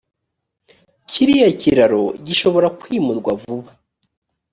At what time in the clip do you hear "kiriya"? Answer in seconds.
1.09-1.49